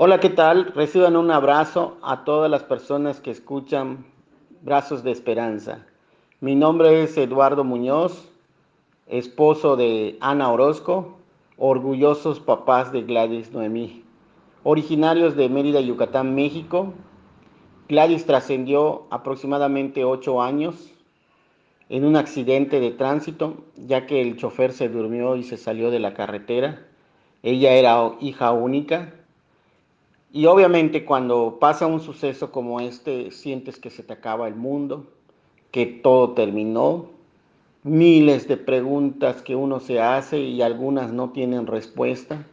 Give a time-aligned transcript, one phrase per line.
[0.00, 0.66] Hola, ¿qué tal?
[0.76, 4.06] Reciban un abrazo a todas las personas que escuchan
[4.62, 5.86] Brazos de Esperanza.
[6.40, 8.30] Mi nombre es Eduardo Muñoz,
[9.08, 11.18] esposo de Ana Orozco,
[11.56, 14.04] orgullosos papás de Gladys Noemí.
[14.62, 16.94] Originarios de Mérida, Yucatán, México,
[17.88, 20.92] Gladys trascendió aproximadamente ocho años
[21.88, 25.98] en un accidente de tránsito, ya que el chofer se durmió y se salió de
[25.98, 26.86] la carretera.
[27.42, 29.17] Ella era hija única
[30.32, 35.06] y obviamente cuando pasa un suceso como este, sientes que se te acaba el mundo,
[35.70, 37.06] que todo terminó,
[37.82, 42.44] miles de preguntas que uno se hace y algunas no tienen respuesta.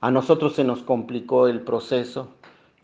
[0.00, 2.28] A nosotros se nos complicó el proceso,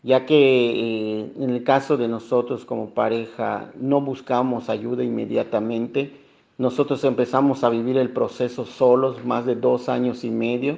[0.03, 6.11] ya que eh, en el caso de nosotros como pareja no buscamos ayuda inmediatamente.
[6.57, 10.77] Nosotros empezamos a vivir el proceso solos más de dos años y medio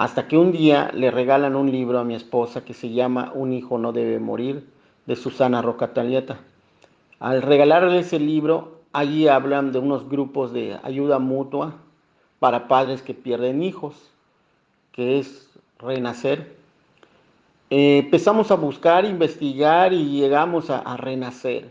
[0.00, 3.52] hasta que un día le regalan un libro a mi esposa que se llama Un
[3.52, 4.66] hijo no debe morir,
[5.04, 6.40] de Susana Roca Talieta.
[7.18, 11.74] Al regalarle ese libro, allí hablan de unos grupos de ayuda mutua
[12.38, 13.94] para padres que pierden hijos,
[14.92, 16.56] que es Renacer.
[17.68, 21.70] Eh, empezamos a buscar, investigar y llegamos a Renacer.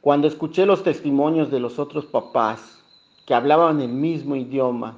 [0.00, 2.82] Cuando escuché los testimonios de los otros papás
[3.26, 4.96] que hablaban el mismo idioma,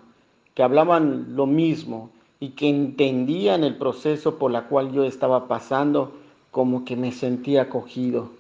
[0.55, 6.13] que hablaban lo mismo, y que entendían el proceso por la cual yo estaba pasando,
[6.51, 8.31] como que me sentía acogido.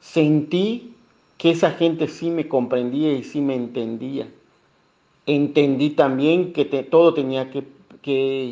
[0.00, 0.94] Sentí
[1.38, 4.28] que esa gente sí me comprendía y sí me entendía.
[5.26, 7.66] Entendí también que todo tenía que,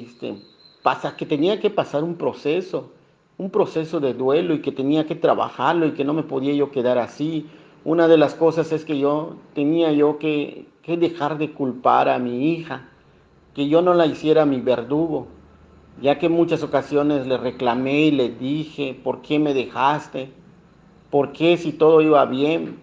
[0.03, 0.37] este,
[0.83, 2.91] pasar, que tenía que pasar un proceso,
[3.39, 6.71] un proceso de duelo y que tenía que trabajarlo y que no me podía yo
[6.71, 7.47] quedar así.
[7.85, 12.51] Una de las cosas es que yo tenía yo que dejar de culpar a mi
[12.53, 12.89] hija
[13.55, 15.29] que yo no la hiciera mi verdugo,
[16.01, 20.33] ya que en muchas ocasiones le reclamé y le dije, ¿por qué me dejaste?
[21.11, 22.81] ¿Por qué si todo iba bien?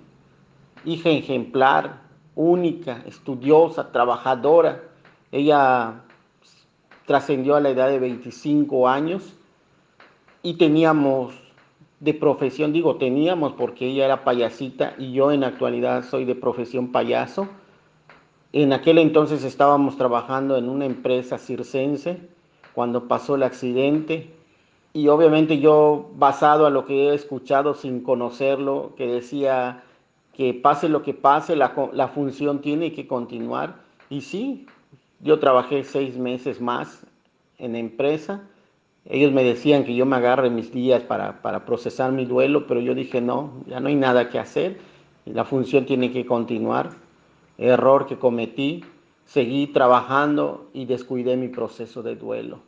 [0.85, 2.01] Hija ejemplar,
[2.35, 4.81] única, estudiosa, trabajadora.
[5.31, 6.03] Ella
[7.05, 9.33] trascendió a la edad de 25 años
[10.41, 11.33] y teníamos
[11.99, 16.91] de profesión, digo teníamos porque ella era payasita y yo en actualidad soy de profesión
[16.91, 17.47] payaso
[18.53, 22.19] en aquel entonces estábamos trabajando en una empresa circense
[22.73, 24.29] cuando pasó el accidente
[24.93, 29.83] y obviamente yo basado a lo que he escuchado sin conocerlo, que decía
[30.33, 33.75] que pase lo que pase, la, la función tiene que continuar.
[34.09, 34.65] Y sí,
[35.21, 37.05] yo trabajé seis meses más
[37.57, 38.41] en empresa.
[39.05, 42.81] Ellos me decían que yo me agarre mis días para, para procesar mi duelo, pero
[42.81, 44.77] yo dije, no, ya no hay nada que hacer,
[45.25, 46.91] la función tiene que continuar
[47.61, 48.83] error que cometí,
[49.25, 52.59] seguí trabajando y descuidé mi proceso de duelo.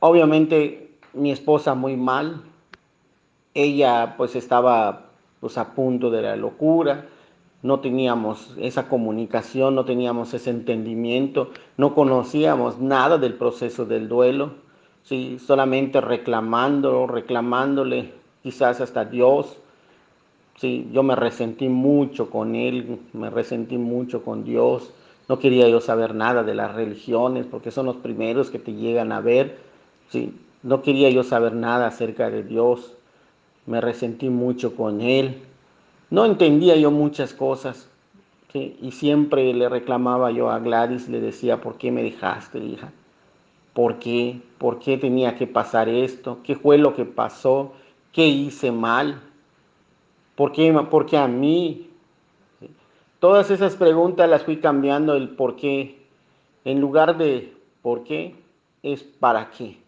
[0.00, 2.42] Obviamente mi esposa muy mal,
[3.54, 5.10] ella pues estaba
[5.40, 7.06] pues a punto de la locura,
[7.62, 14.54] no teníamos esa comunicación, no teníamos ese entendimiento, no conocíamos nada del proceso del duelo,
[15.02, 15.38] ¿sí?
[15.38, 19.58] solamente reclamando, reclamándole quizás hasta Dios,
[20.56, 24.92] Sí, yo me resentí mucho con él, me resentí mucho con Dios.
[25.28, 29.12] No quería yo saber nada de las religiones porque son los primeros que te llegan
[29.12, 29.58] a ver.
[30.08, 32.94] Sí, no quería yo saber nada acerca de Dios.
[33.66, 35.42] Me resentí mucho con él.
[36.10, 37.88] No entendía yo muchas cosas.
[38.54, 42.92] Y siempre le reclamaba yo a Gladys, le decía, ¿por qué me dejaste, hija?
[43.72, 44.42] ¿Por qué?
[44.58, 46.40] ¿Por qué tenía que pasar esto?
[46.44, 47.72] ¿Qué fue lo que pasó?
[48.12, 49.22] ¿Qué hice mal?
[50.34, 51.90] ¿Por qué, porque a mí?
[53.20, 56.02] Todas esas preguntas las fui cambiando el por qué.
[56.64, 58.36] En lugar de por qué,
[58.82, 59.78] es para qué.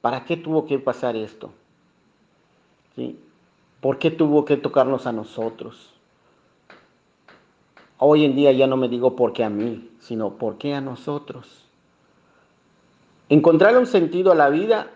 [0.00, 1.50] ¿Para qué tuvo que pasar esto?
[2.96, 3.18] ¿Sí?
[3.80, 5.94] ¿Por qué tuvo que tocarnos a nosotros?
[7.98, 10.80] Hoy en día ya no me digo por qué a mí, sino por qué a
[10.80, 11.66] nosotros.
[13.28, 14.90] Encontrar un sentido a la vida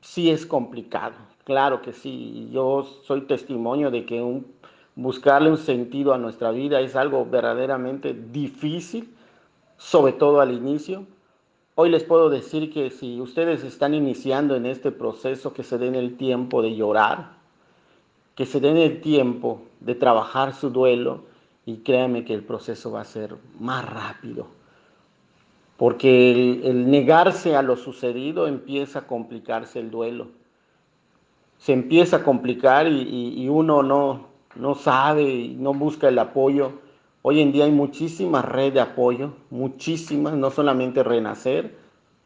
[0.00, 1.14] sí es complicado.
[1.50, 4.40] Claro que sí, yo soy testimonio de que
[4.94, 9.12] buscarle un sentido a nuestra vida es algo verdaderamente difícil,
[9.76, 11.06] sobre todo al inicio.
[11.74, 15.96] Hoy les puedo decir que si ustedes están iniciando en este proceso, que se den
[15.96, 17.32] el tiempo de llorar,
[18.36, 21.24] que se den el tiempo de trabajar su duelo
[21.66, 24.46] y créanme que el proceso va a ser más rápido.
[25.76, 30.38] Porque el negarse a lo sucedido empieza a complicarse el duelo
[31.60, 36.72] se empieza a complicar y, uno no, no sabe, no busca el apoyo.
[37.20, 41.76] Hoy en día hay muchísimas redes de apoyo, muchísimas, no solamente Renacer,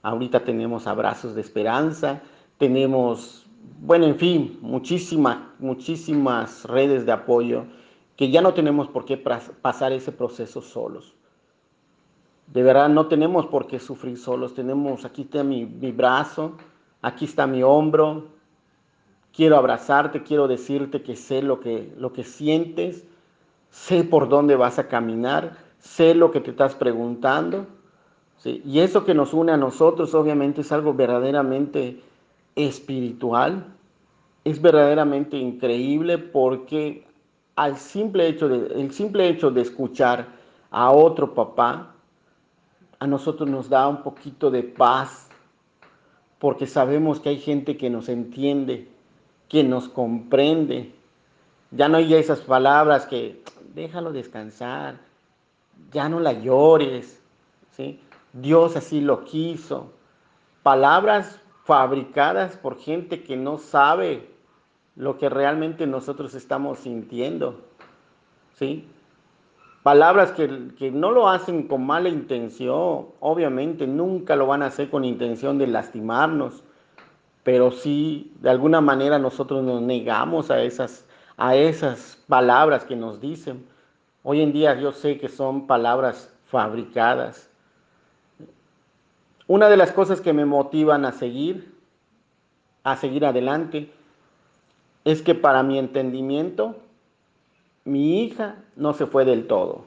[0.02, 2.22] ahorita tenemos abrazos de esperanza,
[2.58, 3.44] tenemos,
[3.80, 7.64] bueno, en fin, muchísimas, muchísimas redes de apoyo
[8.16, 11.12] que ya no tenemos por qué pasar ese proceso solos.
[12.46, 14.54] De verdad, no tenemos por qué sufrir solos.
[14.54, 16.52] Tenemos, aquí está mi, mi brazo,
[17.02, 18.33] aquí está mi hombro.
[19.34, 23.04] Quiero abrazarte, quiero decirte que sé lo que, lo que sientes,
[23.70, 27.66] sé por dónde vas a caminar, sé lo que te estás preguntando.
[28.44, 32.00] Y eso que nos une a nosotros obviamente es algo verdaderamente
[32.54, 33.66] espiritual,
[34.44, 37.06] es verdaderamente increíble porque
[37.56, 40.28] al simple hecho de, el simple hecho de escuchar
[40.70, 41.94] a otro papá,
[42.98, 45.28] a nosotros nos da un poquito de paz,
[46.38, 48.88] porque sabemos que hay gente que nos entiende,
[49.48, 50.94] que nos comprende.
[51.70, 53.42] Ya no hay esas palabras que
[53.74, 54.96] déjalo descansar,
[55.92, 57.20] ya no la llores,
[57.72, 58.00] ¿sí?
[58.32, 59.92] Dios así lo quiso.
[60.62, 64.28] Palabras fabricadas por gente que no sabe
[64.96, 67.60] lo que realmente nosotros estamos sintiendo.
[68.58, 68.86] ¿Sí?
[69.82, 74.88] Palabras que, que, no lo hacen con mala intención, obviamente nunca lo van a hacer
[74.88, 76.62] con intención de lastimarnos,
[77.44, 81.06] pero sí, de alguna manera nosotros nos negamos a esas,
[81.36, 83.64] a esas palabras que nos dicen.
[84.24, 87.50] Hoy en día yo sé que son palabras fabricadas,
[89.46, 91.74] una de las cosas que me motivan a seguir,
[92.82, 93.92] a seguir adelante,
[95.04, 96.76] es que para mi entendimiento,
[97.84, 99.84] mi hija no se fue del todo.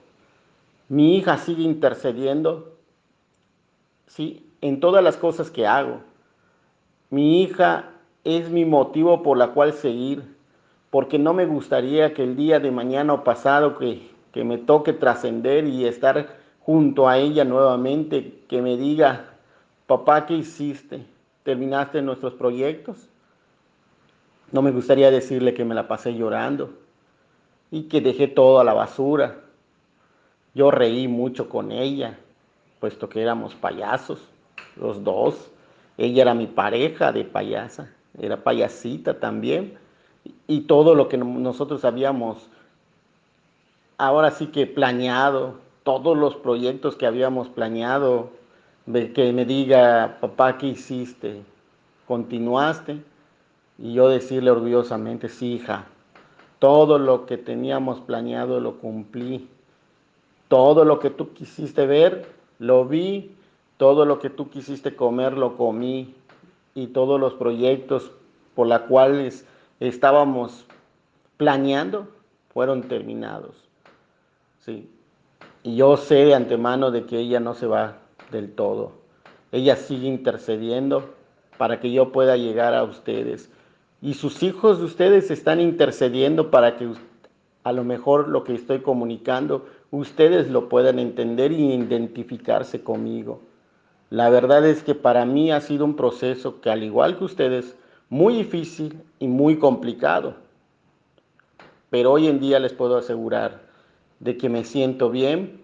[0.89, 2.75] Mi hija sigue intercediendo,
[4.05, 4.47] ¿sí?
[4.61, 6.01] En todas las cosas que hago.
[7.09, 7.91] Mi hija
[8.23, 10.23] es mi motivo por la cual seguir,
[10.89, 14.93] porque no me gustaría que el día de mañana o pasado que, que me toque
[14.93, 19.37] trascender y estar junto a ella nuevamente, que me diga,
[19.87, 21.05] Papá, ¿qué hiciste?
[21.43, 22.97] ¿Terminaste nuestros proyectos?
[24.51, 26.73] No me gustaría decirle que me la pasé llorando
[27.71, 29.39] y que dejé todo a la basura.
[30.53, 32.19] Yo reí mucho con ella,
[32.81, 34.19] puesto que éramos payasos,
[34.75, 35.51] los dos.
[35.97, 37.89] Ella era mi pareja de payasa,
[38.19, 39.77] era payasita también.
[40.47, 42.49] Y todo lo que nosotros habíamos,
[43.97, 48.29] ahora sí que planeado, todos los proyectos que habíamos planeado,
[48.85, 51.41] que me diga, papá, ¿qué hiciste?
[52.07, 53.01] ¿Continuaste?
[53.77, 55.85] Y yo decirle orgullosamente, sí, hija,
[56.59, 59.47] todo lo que teníamos planeado lo cumplí.
[60.47, 62.27] Todo lo que tú quisiste ver,
[62.59, 63.35] lo vi.
[63.77, 66.15] Todo lo que tú quisiste comer, lo comí.
[66.73, 68.11] Y todos los proyectos
[68.55, 69.45] por los cuales
[69.79, 70.65] estábamos
[71.37, 72.07] planeando
[72.53, 73.55] fueron terminados.
[74.59, 74.89] Sí.
[75.63, 77.97] Y yo sé de antemano de que ella no se va
[78.31, 78.93] del todo.
[79.51, 81.13] Ella sigue intercediendo
[81.57, 83.51] para que yo pueda llegar a ustedes.
[84.01, 86.91] Y sus hijos de ustedes están intercediendo para que
[87.63, 93.41] a lo mejor lo que estoy comunicando, ustedes lo puedan entender y identificarse conmigo.
[94.09, 97.75] La verdad es que para mí ha sido un proceso que al igual que ustedes,
[98.09, 100.35] muy difícil y muy complicado.
[101.89, 103.61] Pero hoy en día les puedo asegurar
[104.19, 105.61] de que me siento bien,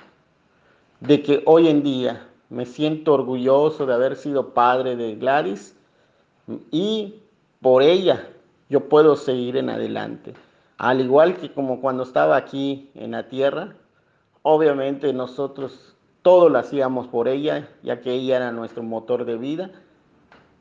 [0.99, 5.75] de que hoy en día me siento orgulloso de haber sido padre de Gladys
[6.71, 7.15] y
[7.61, 8.27] por ella
[8.69, 10.33] yo puedo seguir en adelante.
[10.77, 13.73] Al igual que como cuando estaba aquí en la tierra,
[14.41, 19.71] obviamente nosotros todo lo hacíamos por ella, ya que ella era nuestro motor de vida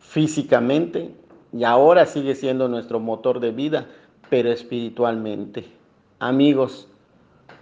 [0.00, 1.14] físicamente
[1.52, 3.86] y ahora sigue siendo nuestro motor de vida,
[4.28, 5.64] pero espiritualmente.
[6.18, 6.88] Amigos,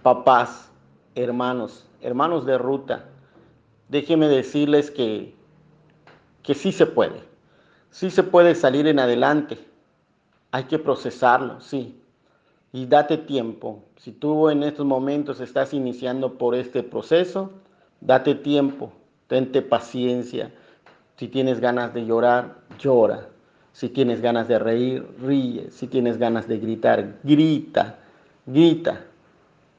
[0.01, 0.71] papás,
[1.15, 3.05] hermanos, hermanos de ruta,
[3.87, 5.35] déjenme decirles que,
[6.41, 7.21] que sí se puede,
[7.91, 9.59] sí se puede salir en adelante,
[10.51, 12.01] hay que procesarlo, sí,
[12.73, 13.83] y date tiempo.
[13.97, 17.51] Si tú en estos momentos estás iniciando por este proceso,
[18.01, 18.91] date tiempo,
[19.27, 20.51] tente paciencia.
[21.15, 23.27] Si tienes ganas de llorar, llora.
[23.73, 25.71] Si tienes ganas de reír, ríe.
[25.71, 27.99] Si tienes ganas de gritar, grita,
[28.45, 29.05] grita.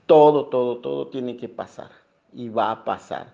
[0.07, 1.91] Todo, todo, todo tiene que pasar
[2.33, 3.27] y va a pasar.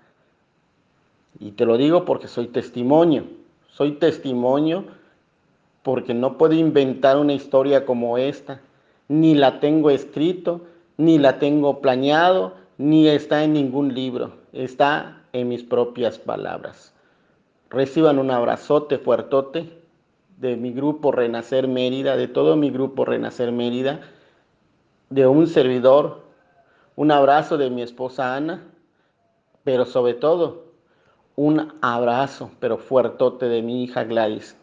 [1.38, 3.24] Y te lo digo porque soy testimonio.
[3.68, 4.84] Soy testimonio
[5.82, 8.60] porque no puedo inventar una historia como esta.
[9.08, 10.62] Ni la tengo escrito,
[10.96, 14.37] ni la tengo planeado, ni está en ningún libro.
[14.52, 16.94] Está en mis propias palabras.
[17.70, 19.78] Reciban un abrazote fuertote
[20.38, 24.00] de mi grupo Renacer Mérida, de todo mi grupo Renacer Mérida,
[25.10, 26.22] de un servidor,
[26.96, 28.62] un abrazo de mi esposa Ana,
[29.64, 30.64] pero sobre todo
[31.36, 34.56] un abrazo, pero fuertote de mi hija Gladys,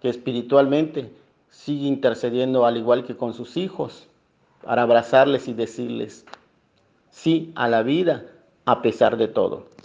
[0.00, 1.12] que espiritualmente
[1.50, 4.06] sigue intercediendo al igual que con sus hijos
[4.62, 6.24] para abrazarles y decirles
[7.10, 8.24] sí a la vida
[8.66, 9.73] a pesar de todo.